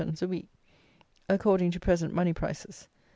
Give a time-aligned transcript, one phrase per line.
[0.23, 0.47] _a week,
[1.29, 2.87] according to present money prices.